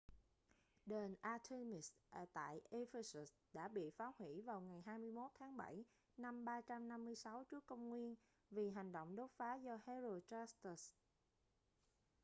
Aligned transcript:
đền 0.85 1.15
artemis 1.21 1.91
tại 2.33 2.61
ephesus 2.69 3.33
đã 3.53 3.67
bị 3.67 3.89
phá 3.89 4.11
hủy 4.17 4.41
vào 4.41 4.61
ngày 4.61 4.81
21 4.85 5.31
tháng 5.39 5.57
7 5.57 5.83
năm 6.17 6.45
356 6.45 7.43
tcn 7.43 8.15
vì 8.51 8.69
hành 8.69 8.91
động 8.91 9.15
đốt 9.15 9.31
phá 9.31 9.55
do 9.55 9.77
herostratus 9.85 10.91